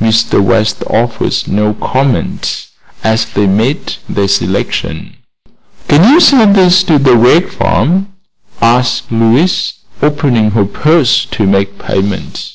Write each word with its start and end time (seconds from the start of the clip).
Mr. 0.00 0.40
West 0.40 0.84
offered 0.86 1.34
no 1.48 1.74
comment 1.74 2.68
as 3.02 3.24
they 3.26 3.48
made 3.48 3.96
their 4.08 4.28
selection. 4.28 5.16
"Can 5.88 6.08
you 6.12 6.20
send 6.20 6.54
this 6.54 6.84
to 6.84 6.96
the 7.00 7.16
Wegg 7.16 7.48
farm?" 7.48 8.06
asked 8.62 9.10
Louise, 9.10 9.72
opening 10.00 10.52
her 10.52 10.64
purse 10.64 11.24
to 11.32 11.44
make 11.44 11.76
payment. 11.80 12.52